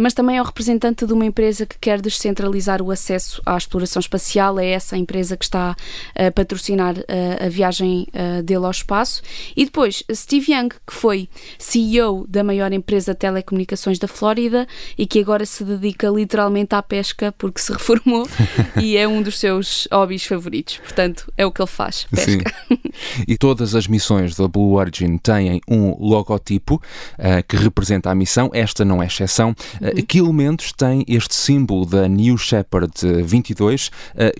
mas 0.00 0.14
também 0.14 0.36
é 0.36 0.42
o 0.42 0.44
representante 0.44 1.06
de 1.06 1.12
uma 1.12 1.24
empresa 1.24 1.64
que 1.66 1.78
quer 1.78 2.00
descentralizar 2.00 2.82
o 2.82 2.90
acesso 2.90 3.40
à 3.44 3.56
exploração 3.56 4.00
espacial. 4.00 4.58
É 4.58 4.70
essa 4.70 4.96
a 4.96 4.98
empresa 4.98 5.36
que 5.36 5.44
está 5.44 5.76
a 6.14 6.30
patrocinar 6.30 6.94
a 7.40 7.48
viagem 7.48 8.06
dele 8.44 8.64
ao 8.64 8.70
espaço. 8.70 9.22
E 9.56 9.64
depois 9.64 10.02
Steve 10.12 10.52
Young, 10.52 10.68
que 10.68 10.92
foi 10.92 11.28
CEO 11.58 12.26
da 12.28 12.42
maior 12.42 12.72
empresa 12.72 13.12
de 13.12 13.18
telecomunicações 13.18 13.98
da 13.98 14.08
Flórida 14.08 14.66
e 14.98 15.06
que 15.06 15.20
agora 15.20 15.46
se 15.46 15.64
dedica 15.64 16.08
literalmente 16.08 16.74
à 16.74 16.79
à 16.80 16.82
pesca 16.82 17.32
porque 17.38 17.60
se 17.60 17.72
reformou 17.72 18.28
e 18.80 18.96
é 18.96 19.06
um 19.06 19.22
dos 19.22 19.38
seus 19.38 19.86
hobbies 19.92 20.24
favoritos. 20.24 20.78
Portanto, 20.78 21.32
é 21.36 21.46
o 21.46 21.52
que 21.52 21.60
ele 21.60 21.68
faz, 21.68 22.06
pesca. 22.10 22.54
Sim. 22.68 22.78
E 23.26 23.36
todas 23.36 23.74
as 23.74 23.86
missões 23.86 24.34
da 24.36 24.48
Blue 24.48 24.74
Origin 24.74 25.16
têm 25.18 25.60
um 25.68 25.96
logotipo 25.98 26.74
uh, 26.74 27.46
que 27.46 27.56
representa 27.56 28.10
a 28.10 28.14
missão. 28.14 28.50
Esta 28.52 28.84
não 28.84 29.02
é 29.02 29.06
exceção. 29.06 29.54
Uh, 29.80 30.04
Que 30.06 30.18
elementos 30.18 30.72
tem 30.72 31.04
este 31.08 31.34
símbolo 31.34 31.86
da 31.86 32.08
New 32.08 32.36
Shepard 32.36 32.92
22 33.22 33.88
uh, 33.88 33.90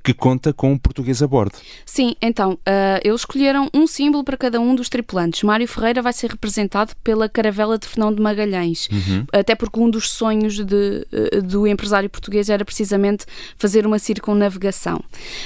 que 0.02 0.12
conta 0.12 0.52
com 0.52 0.72
um 0.72 0.78
português 0.78 1.22
a 1.22 1.26
bordo? 1.26 1.52
Sim, 1.84 2.14
então, 2.20 2.58
eles 3.02 3.20
escolheram 3.20 3.68
um 3.74 3.86
símbolo 3.86 4.24
para 4.24 4.36
cada 4.36 4.60
um 4.60 4.74
dos 4.74 4.88
tripulantes. 4.88 5.42
Mário 5.42 5.66
Ferreira 5.66 6.02
vai 6.02 6.12
ser 6.12 6.30
representado 6.30 6.94
pela 7.02 7.28
caravela 7.28 7.78
de 7.78 7.86
Fernão 7.86 8.14
de 8.14 8.20
Magalhães, 8.20 8.88
uhum. 8.90 9.24
até 9.32 9.54
porque 9.54 9.80
um 9.80 9.90
dos 9.90 10.10
sonhos 10.10 10.54
de, 10.54 11.06
do 11.44 11.66
empresário 11.66 12.08
português 12.08 12.19
português 12.20 12.50
era 12.50 12.64
precisamente 12.64 13.24
fazer 13.56 13.86
uma 13.86 13.98
circunnavegação. 13.98 15.02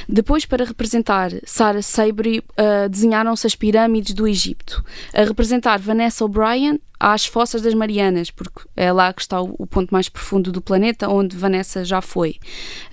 Depois, 0.08 0.44
para 0.44 0.64
representar 0.64 1.30
Sarah 1.44 1.80
Sabry, 1.82 2.40
uh, 2.40 2.88
desenharam-se 2.88 3.46
as 3.46 3.54
pirâmides 3.54 4.12
do 4.12 4.26
Egito. 4.26 4.84
A 5.14 5.22
representar 5.22 5.78
Vanessa 5.78 6.24
O'Brien, 6.24 6.80
às 6.98 7.26
Fossas 7.26 7.62
das 7.62 7.74
Marianas, 7.74 8.30
porque 8.30 8.62
é 8.76 8.90
lá 8.92 9.12
que 9.12 9.20
está 9.20 9.40
o, 9.40 9.66
ponto 9.66 9.90
mais 9.90 10.08
profundo 10.08 10.50
do 10.50 10.60
planeta, 10.60 11.08
onde 11.08 11.36
Vanessa 11.36 11.84
já 11.84 12.00
foi. 12.00 12.36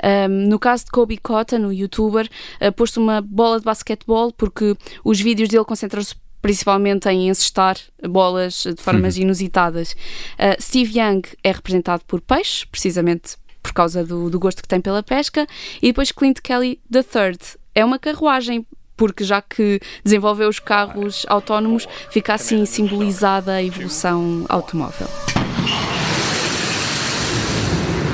Um, 0.04 0.50
no 0.50 0.60
caso 0.60 0.86
de 0.86 0.92
Kobe 0.92 1.18
Cotton, 1.18 1.68
o 1.68 1.74
youtuber, 1.74 2.30
uh, 2.62 2.72
pôs-se 2.72 3.00
uma 3.00 3.22
bola 3.22 3.60
de 3.60 3.66
basquetebol, 3.66 4.32
porque 4.34 4.76
os 5.04 5.20
vídeos 5.20 5.50
dele 5.50 5.66
concentram-se 5.66 6.16
principalmente 6.42 7.08
em 7.08 7.30
encestar 7.30 7.78
bolas 8.10 8.64
de 8.64 8.82
formas 8.82 9.16
uhum. 9.16 9.24
inusitadas. 9.24 9.94
Uh, 10.34 10.60
Steve 10.62 11.00
Young 11.00 11.22
é 11.44 11.52
representado 11.52 12.04
por 12.08 12.20
peixes, 12.20 12.66
precisamente 12.66 13.38
por 13.62 13.74
causa 13.74 14.04
do, 14.04 14.30
do 14.30 14.40
gosto 14.40 14.62
que 14.62 14.68
tem 14.68 14.82
pela 14.82 15.04
pesca, 15.04 15.48
e 15.82 15.88
depois 15.88 16.12
Clint 16.12 16.40
Kelly 16.42 16.80
III. 16.94 17.38
É 17.74 17.86
uma 17.86 18.00
carruagem 18.00 18.66
porque 19.02 19.24
já 19.24 19.42
que 19.42 19.80
desenvolveu 20.04 20.48
os 20.48 20.60
carros 20.60 21.26
autónomos, 21.28 21.88
fica 22.12 22.36
assim 22.36 22.68
simbolizada 22.68 23.54
a 23.54 23.64
evolução 23.64 24.46
automóvel. 24.48 25.08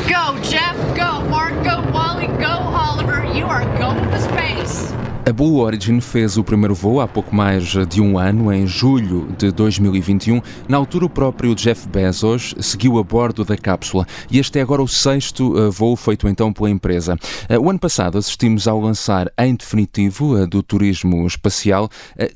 Go, 0.07 0.39
Jeff! 0.47 0.77
Go, 0.95 1.29
Mark! 1.29 1.55
Go, 1.55 1.91
Wally! 1.91 2.27
Go, 2.27 2.53
Oliver! 2.73 3.25
You 3.37 3.47
are 3.47 3.65
going 3.77 4.09
to 4.09 4.21
space! 4.21 4.96
A 5.27 5.33
Blue 5.33 5.57
Origin 5.57 5.99
fez 5.99 6.37
o 6.37 6.43
primeiro 6.43 6.73
voo 6.73 7.01
há 7.01 7.07
pouco 7.07 7.35
mais 7.35 7.65
de 7.89 7.99
um 7.99 8.17
ano, 8.17 8.49
em 8.53 8.65
julho 8.65 9.27
de 9.37 9.51
2021. 9.51 10.41
Na 10.69 10.77
altura, 10.77 11.03
o 11.03 11.09
próprio 11.09 11.53
Jeff 11.53 11.85
Bezos 11.89 12.55
seguiu 12.61 12.97
a 12.97 13.03
bordo 13.03 13.43
da 13.43 13.57
cápsula 13.57 14.07
e 14.31 14.39
este 14.39 14.57
é 14.57 14.61
agora 14.61 14.81
o 14.81 14.87
sexto 14.87 15.53
eh, 15.57 15.69
voo 15.69 15.97
feito 15.97 16.29
então 16.29 16.53
pela 16.53 16.69
empresa. 16.69 17.17
Eh, 17.49 17.59
o 17.59 17.69
ano 17.69 17.77
passado 17.77 18.17
assistimos 18.17 18.69
ao 18.69 18.79
lançar 18.79 19.29
em 19.37 19.53
definitivo 19.53 20.37
eh, 20.37 20.47
do 20.47 20.63
turismo 20.63 21.27
espacial. 21.27 21.89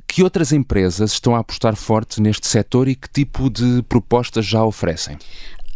Que 0.05 0.21
outras 0.21 0.51
empresas 0.51 1.13
estão 1.13 1.33
a 1.33 1.39
apostar 1.39 1.77
forte 1.77 2.21
neste 2.21 2.45
setor 2.45 2.89
e 2.89 2.95
que 2.95 3.10
tipo 3.10 3.50
de 3.50 3.81
propostas 3.83 4.45
já 4.45 4.65
oferecem? 4.65 5.17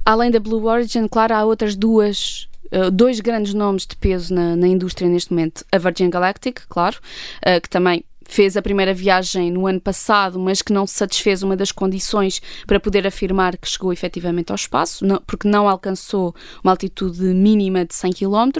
Além 0.03 0.31
da 0.31 0.39
Blue 0.41 0.65
Origin, 0.65 1.07
claro, 1.07 1.33
há 1.33 1.45
outras 1.45 1.77
duas 1.77 2.49
Uh, 2.71 2.89
dois 2.91 3.19
grandes 3.19 3.53
nomes 3.53 3.85
de 3.85 3.95
peso 3.95 4.33
na, 4.33 4.55
na, 4.55 4.67
indústria 4.67 5.09
neste 5.09 5.31
momento. 5.31 5.63
A 5.71 5.77
Virgin 5.77 6.09
Galactic, 6.09 6.61
claro, 6.67 6.97
uh, 7.45 7.61
que 7.61 7.69
também 7.69 8.03
fez 8.27 8.57
a 8.57 8.61
primeira 8.61 8.93
viagem 8.93 9.51
no 9.51 9.67
ano 9.67 9.79
passado, 9.79 10.39
mas 10.39 10.61
que 10.61 10.73
não 10.73 10.85
satisfez 10.87 11.43
uma 11.43 11.55
das 11.55 11.71
condições 11.71 12.41
para 12.65 12.79
poder 12.79 13.05
afirmar 13.07 13.57
que 13.57 13.67
chegou 13.67 13.93
efetivamente 13.93 14.51
ao 14.51 14.55
espaço, 14.55 15.05
não, 15.05 15.21
porque 15.25 15.47
não 15.47 15.69
alcançou 15.69 16.35
uma 16.63 16.71
altitude 16.71 17.21
mínima 17.21 17.85
de 17.85 17.93
100 17.95 18.13
km. 18.13 18.51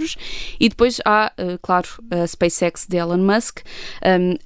E 0.58 0.68
depois 0.68 0.98
há, 1.04 1.32
uh, 1.38 1.58
claro, 1.60 1.88
a 2.10 2.26
SpaceX 2.26 2.86
de 2.86 2.96
Elon 2.96 3.18
Musk. 3.18 3.60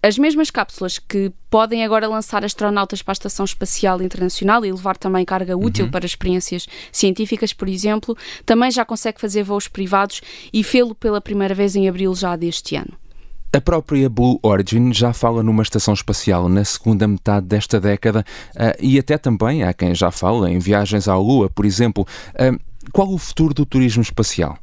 As 0.02 0.18
mesmas 0.18 0.50
cápsulas 0.50 0.98
que 0.98 1.32
podem 1.50 1.84
agora 1.84 2.08
lançar 2.08 2.44
astronautas 2.44 3.02
para 3.02 3.12
a 3.12 3.14
Estação 3.14 3.44
Espacial 3.44 4.00
Internacional 4.00 4.64
e 4.64 4.72
levar 4.72 4.96
também 4.96 5.24
carga 5.24 5.56
útil 5.56 5.86
uhum. 5.86 5.90
para 5.90 6.06
experiências 6.06 6.66
científicas, 6.92 7.52
por 7.52 7.68
exemplo, 7.68 8.16
também 8.46 8.70
já 8.70 8.84
consegue 8.84 9.20
fazer 9.20 9.42
voos 9.42 9.66
privados 9.66 10.20
e 10.52 10.62
fê-lo 10.62 10.94
pela 10.94 11.20
primeira 11.20 11.54
vez 11.54 11.74
em 11.74 11.88
abril 11.88 12.14
já 12.14 12.36
deste 12.36 12.76
ano. 12.76 13.00
A 13.52 13.60
própria 13.60 14.08
Blue 14.08 14.38
Origin 14.44 14.92
já 14.92 15.12
fala 15.12 15.42
numa 15.42 15.64
estação 15.64 15.92
espacial 15.92 16.48
na 16.48 16.64
segunda 16.64 17.08
metade 17.08 17.46
desta 17.46 17.80
década 17.80 18.24
uh, 18.54 18.78
e 18.80 18.96
até 18.96 19.18
também 19.18 19.64
há 19.64 19.74
quem 19.74 19.92
já 19.92 20.12
fala 20.12 20.48
em 20.48 20.60
viagens 20.60 21.08
à 21.08 21.16
Lua, 21.16 21.50
por 21.50 21.66
exemplo. 21.66 22.06
Uh, 22.34 22.60
qual 22.92 23.12
o 23.12 23.18
futuro 23.18 23.52
do 23.52 23.66
turismo 23.66 24.02
espacial? 24.02 24.56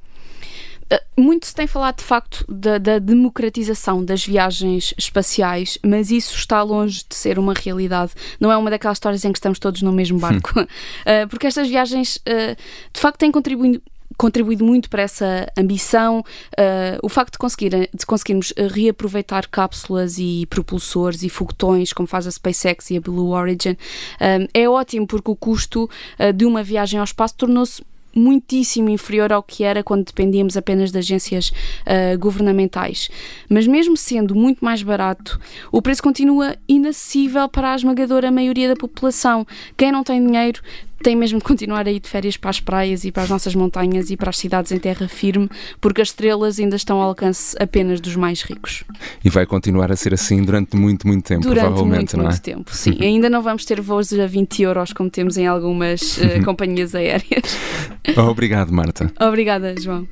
eh, 0.89 1.03
muito 1.17 1.45
se 1.47 1.53
tem 1.53 1.67
falado 1.67 1.97
de 1.97 2.05
facto 2.05 2.45
da, 2.47 2.77
da, 2.77 2.97
democratização 2.97 4.05
das 4.05 4.25
viagens 4.25 4.93
espaciais, 4.97 5.77
mas 5.85 6.09
isso 6.09 6.33
está 6.33 6.63
longe 6.63 7.03
de 7.09 7.13
ser 7.13 7.37
uma 7.37 7.53
realidade. 7.53 8.13
Não 8.39 8.49
é 8.49 8.55
uma 8.55 8.69
daquelas 8.69 8.95
histórias 8.95 9.25
em 9.25 9.33
que 9.33 9.37
estamos 9.37 9.59
todos 9.59 9.81
no 9.81 9.91
mesmo 9.91 10.17
barco. 10.17 10.61
uh, 10.61 10.65
porque 11.29 11.45
estas 11.45 11.67
viagens 11.67 12.21
de 12.25 13.01
facto 13.01 13.19
têm 13.19 13.33
contribuído 13.33 13.81
contribuído 14.17 14.65
muito 14.65 14.89
para 14.89 15.03
essa 15.03 15.51
ambição. 15.57 16.19
Uh, 16.19 16.97
o 17.03 17.09
facto 17.09 17.33
de, 17.33 17.37
conseguir, 17.37 17.89
de 17.93 18.05
conseguirmos 18.05 18.53
reaproveitar 18.73 19.47
cápsulas 19.47 20.17
e 20.17 20.45
propulsores 20.49 21.23
e 21.23 21.29
foguetões, 21.29 21.93
como 21.93 22.07
faz 22.07 22.25
a 22.27 22.31
SpaceX 22.31 22.91
e 22.91 22.97
a 22.97 23.01
Blue 23.01 23.29
Origin, 23.29 23.71
uh, 23.71 24.47
é 24.53 24.67
ótimo 24.67 25.05
porque 25.05 25.31
o 25.31 25.35
custo 25.35 25.89
uh, 26.19 26.33
de 26.33 26.45
uma 26.45 26.63
viagem 26.63 26.99
ao 26.99 27.03
espaço 27.03 27.35
tornou-se 27.35 27.81
muitíssimo 28.17 28.89
inferior 28.89 29.31
ao 29.31 29.43
que 29.43 29.63
era 29.63 29.83
quando 29.83 30.05
dependíamos 30.05 30.57
apenas 30.57 30.91
de 30.91 30.97
agências 30.97 31.49
uh, 31.49 32.17
governamentais. 32.17 33.09
Mas 33.47 33.67
mesmo 33.67 33.95
sendo 33.95 34.35
muito 34.35 34.63
mais 34.63 34.81
barato, 34.81 35.39
o 35.71 35.81
preço 35.81 36.01
continua 36.01 36.55
inacessível 36.67 37.47
para 37.47 37.71
a 37.71 37.75
esmagadora 37.75 38.31
maioria 38.31 38.67
da 38.67 38.75
população. 38.75 39.45
Quem 39.77 39.91
não 39.91 40.03
tem 40.03 40.25
dinheiro 40.25 40.61
tem 41.07 41.15
mesmo 41.15 41.39
de 41.39 41.45
continuar 41.45 41.87
a 41.87 41.89
ir 41.89 42.01
de 42.01 42.09
férias 42.09 42.35
para 42.35 42.49
as 42.49 42.59
praias 42.59 43.05
e 43.05 43.13
para 43.13 43.23
as 43.23 43.29
nossas 43.29 43.55
montanhas 43.55 44.09
e 44.09 44.17
para 44.17 44.29
as 44.29 44.37
cidades 44.37 44.73
em 44.73 44.77
terra 44.77 45.07
firme, 45.07 45.47
porque 45.79 46.01
as 46.01 46.09
estrelas 46.09 46.59
ainda 46.59 46.75
estão 46.75 47.01
ao 47.01 47.07
alcance 47.07 47.55
apenas 47.61 48.01
dos 48.01 48.17
mais 48.17 48.41
ricos. 48.41 48.83
E 49.23 49.29
vai 49.29 49.45
continuar 49.45 49.89
a 49.89 49.95
ser 49.95 50.13
assim 50.13 50.43
durante 50.43 50.75
muito, 50.75 51.07
muito 51.07 51.23
tempo, 51.23 51.43
durante 51.43 51.61
provavelmente, 51.61 51.97
muito, 51.97 52.17
não 52.17 52.25
é? 52.25 52.27
muito 52.27 52.41
tempo, 52.41 52.75
sim. 52.75 52.97
ainda 52.99 53.29
não 53.29 53.41
vamos 53.41 53.63
ter 53.63 53.79
voos 53.79 54.11
a 54.11 54.27
20 54.27 54.63
euros 54.63 54.91
como 54.91 55.09
temos 55.09 55.37
em 55.37 55.47
algumas 55.47 56.17
uh, 56.17 56.43
companhias 56.43 56.93
aéreas. 56.93 57.57
Obrigado, 58.29 58.73
Marta. 58.73 59.09
Obrigada, 59.17 59.73
João. 59.79 60.05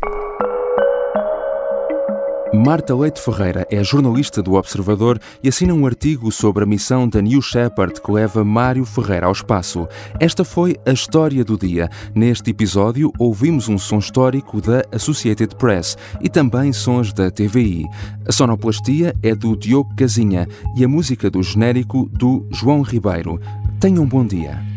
Marta 2.55 2.95
Leite 2.95 3.19
Ferreira 3.19 3.67
é 3.69 3.83
jornalista 3.83 4.41
do 4.41 4.53
Observador 4.53 5.19
e 5.43 5.49
assina 5.49 5.73
um 5.73 5.85
artigo 5.85 6.31
sobre 6.31 6.63
a 6.63 6.65
missão 6.65 7.07
da 7.07 7.21
New 7.21 7.41
Shepard 7.41 7.99
que 7.99 8.11
leva 8.11 8.45
Mário 8.45 8.85
Ferreira 8.85 9.25
ao 9.25 9.33
espaço. 9.33 9.87
Esta 10.19 10.45
foi 10.45 10.77
a 10.85 10.91
história 10.91 11.43
do 11.43 11.57
dia. 11.57 11.89
Neste 12.15 12.51
episódio, 12.51 13.11
ouvimos 13.19 13.67
um 13.67 13.77
som 13.77 13.99
histórico 13.99 14.61
da 14.61 14.83
Associated 14.91 15.53
Press 15.57 15.97
e 16.21 16.29
também 16.29 16.71
sons 16.71 17.11
da 17.11 17.29
TVI. 17.29 17.85
A 18.25 18.31
sonoplastia 18.31 19.13
é 19.21 19.35
do 19.35 19.55
Diogo 19.57 19.93
Casinha 19.95 20.47
e 20.77 20.85
a 20.85 20.87
música 20.87 21.29
do 21.29 21.43
genérico 21.43 22.09
do 22.13 22.47
João 22.51 22.81
Ribeiro. 22.81 23.39
Tenham 23.81 24.03
um 24.03 24.07
bom 24.07 24.25
dia. 24.25 24.74